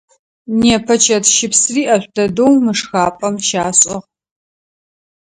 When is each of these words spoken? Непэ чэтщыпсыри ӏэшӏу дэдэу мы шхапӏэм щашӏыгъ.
Непэ 0.59 0.95
чэтщыпсыри 1.03 1.83
ӏэшӏу 1.87 2.11
дэдэу 2.15 2.53
мы 2.65 2.73
шхапӏэм 2.79 3.35
щашӏыгъ. 3.47 4.05